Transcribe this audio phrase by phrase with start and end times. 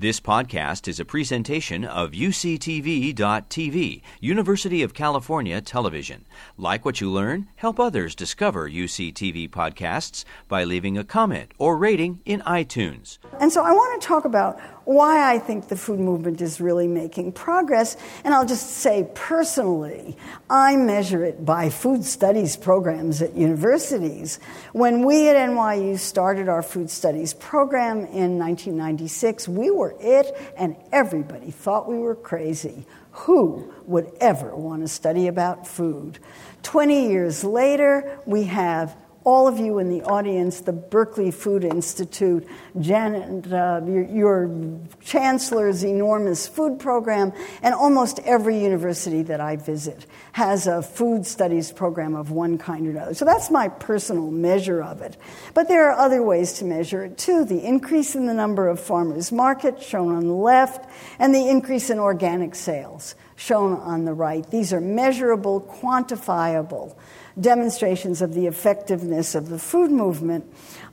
[0.00, 6.24] This podcast is a presentation of UCTV.tv, University of California Television.
[6.56, 12.20] Like what you learn, help others discover UCTV podcasts by leaving a comment or rating
[12.24, 13.18] in iTunes.
[13.40, 16.88] And so I want to talk about why I think the food movement is really
[16.88, 17.94] making progress.
[18.24, 20.16] And I'll just say personally,
[20.48, 24.40] I measure it by food studies programs at universities.
[24.72, 30.74] When we at NYU started our food studies program in 1996, we were it, and
[30.90, 32.86] everybody thought we were crazy.
[33.10, 36.18] Who would ever want to study about food?
[36.62, 38.96] 20 years later, we have
[39.28, 42.48] all of you in the audience, the Berkeley Food Institute,
[42.80, 50.06] Janet, uh, your, your, chancellor's enormous food program, and almost every university that I visit
[50.32, 53.12] has a food studies program of one kind or another.
[53.12, 55.18] So that's my personal measure of it.
[55.52, 57.44] But there are other ways to measure it too.
[57.44, 60.88] The increase in the number of farmers markets, shown on the left,
[61.18, 64.50] and the increase in organic sales, shown on the right.
[64.50, 66.96] These are measurable, quantifiable
[67.40, 70.44] demonstrations of the effectiveness of the food movement.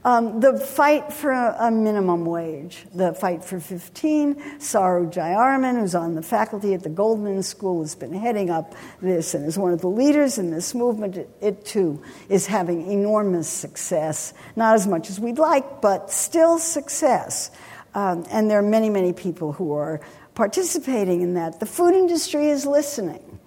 [0.03, 4.59] Um, the fight for a, a, minimum wage, the fight for 15.
[4.59, 9.33] Saru Jayaraman, who's on the faculty at the Goldman School, has been heading up this
[9.33, 11.17] and is one of the leaders in this movement.
[11.17, 14.33] It, it too is having enormous success.
[14.55, 17.49] Not as much as we'd like, but still success.
[17.95, 20.01] Um, and there are many, many people who are
[20.35, 21.59] participating in that.
[21.59, 23.39] The food industry is listening.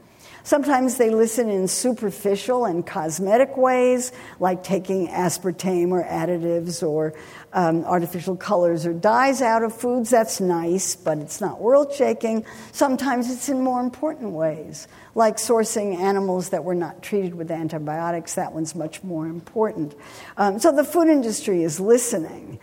[0.49, 7.13] Sometimes they listen in superficial and cosmetic ways, like taking aspartame or additives or
[7.53, 10.09] um, artificial colors or dyes out of foods.
[10.09, 12.47] That's nice, but it's not world shaking.
[12.73, 18.37] Sometimes it's in more important ways, like sourcing animals that were not treated with antibiotics.
[18.37, 19.95] That one's much more important.
[20.39, 22.59] Um, so the food industry is listening.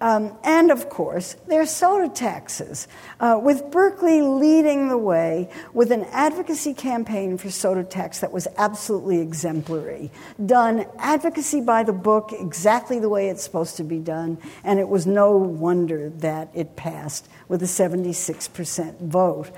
[0.00, 2.88] Um, and of course, there's soda taxes,
[3.20, 8.48] uh, with Berkeley leading the way with an advocacy campaign for soda tax that was
[8.56, 10.10] absolutely exemplary.
[10.44, 14.88] Done advocacy by the book, exactly the way it's supposed to be done, and it
[14.88, 19.50] was no wonder that it passed with a 76% vote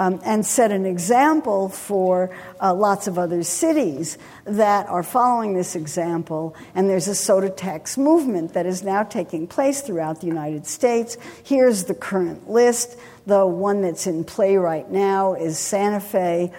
[0.00, 4.16] um, and set an example for uh, lots of other cities
[4.46, 6.56] that are following this example.
[6.74, 11.18] And there's a soda tax movement that is now taking place throughout the United States.
[11.44, 12.98] Here's the current list.
[13.26, 16.50] The one that's in play right now is Santa Fe.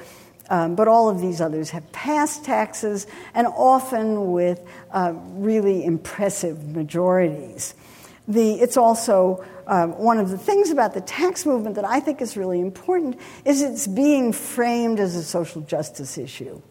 [0.48, 6.76] Um, but all of these others have passed taxes and often with uh, really impressive
[6.76, 7.74] majorities.
[8.32, 12.22] The, it's also um, one of the things about the tax movement that I think
[12.22, 16.62] is really important is it's being framed as a social justice issue.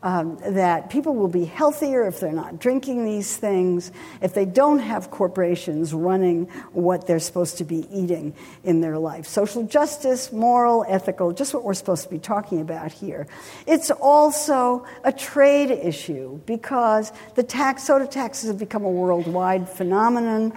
[0.00, 3.90] Um, that people will be healthier if they're not drinking these things,
[4.22, 8.32] if they don't have corporations running what they're supposed to be eating
[8.62, 9.26] in their life.
[9.26, 13.26] Social justice, moral, ethical, just what we're supposed to be talking about here.
[13.66, 20.52] It's also a trade issue because the tax, soda taxes have become a worldwide phenomenon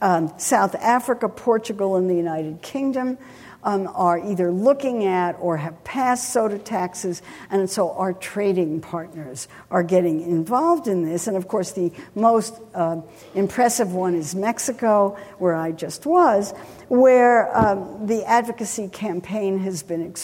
[0.00, 3.18] um, South Africa, Portugal, and the United Kingdom
[3.66, 7.20] um, are either looking at or have passed soda taxes,
[7.50, 11.26] and so our trading partners are getting involved in this.
[11.26, 13.00] And of course, the most uh,
[13.34, 16.52] impressive one is Mexico, where I just was,
[16.88, 20.14] where um, the advocacy campaign has been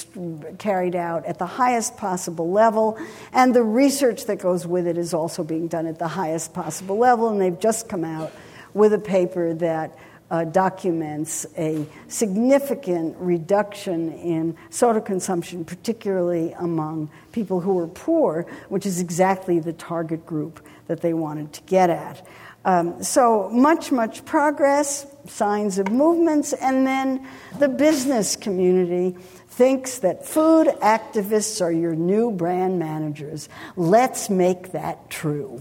[0.59, 2.97] carried out at the highest possible level,
[3.33, 6.97] and the research that goes with it is also being done at the highest possible
[6.97, 8.31] level, and they've just come out
[8.75, 9.97] with a paper that
[10.33, 18.87] uh, documents a significant reduction in soda consumption, particularly among people who are poor, which
[18.87, 22.27] is exactly the target group that they wanted to get at.
[22.65, 27.27] Um, so much, much progress, signs of movements, and then
[27.59, 29.17] the business community
[29.49, 33.51] thinks that food activists are your new brand managers.
[33.77, 35.61] Let's make that true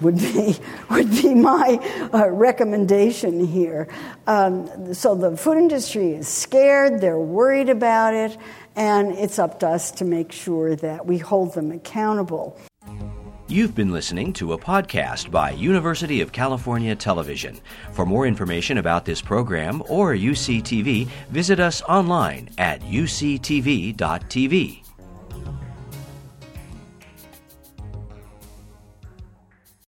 [0.00, 0.56] would be
[0.90, 1.78] would be my
[2.12, 3.88] uh, recommendation here.
[4.26, 8.36] Um, so the food industry is scared; they're worried about it,
[8.76, 12.58] and it's up to us to make sure that we hold them accountable.
[13.50, 17.58] You've been listening to a podcast by University of California Television.
[17.92, 23.96] For more information about this program or UCTV, visit us online at uctv.tv.